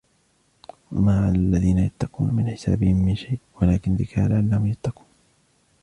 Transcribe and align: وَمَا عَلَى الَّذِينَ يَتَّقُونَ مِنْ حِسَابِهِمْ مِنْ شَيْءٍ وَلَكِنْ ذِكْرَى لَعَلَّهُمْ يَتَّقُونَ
وَمَا 0.91 1.25
عَلَى 1.25 1.37
الَّذِينَ 1.37 1.77
يَتَّقُونَ 1.79 2.33
مِنْ 2.33 2.47
حِسَابِهِمْ 2.51 3.05
مِنْ 3.05 3.15
شَيْءٍ 3.15 3.39
وَلَكِنْ 3.61 3.95
ذِكْرَى 3.95 4.27
لَعَلَّهُمْ 4.27 4.65
يَتَّقُونَ 4.65 5.07